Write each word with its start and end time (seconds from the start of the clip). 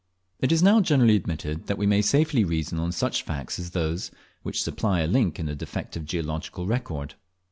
It 0.39 0.51
is 0.51 0.63
now 0.63 0.81
generally 0.81 1.15
admitted 1.15 1.67
that 1.67 1.77
we 1.77 1.85
may 1.85 2.01
safely 2.01 2.43
reason 2.43 2.79
on 2.79 2.91
such 2.91 3.21
facts 3.21 3.59
as 3.59 3.69
those, 3.69 4.09
which 4.41 4.63
supply 4.63 5.01
a 5.01 5.05
link 5.07 5.37
in 5.39 5.45
the 5.45 5.53
defective 5.53 6.05
geological 6.05 6.65
record. 6.65 7.13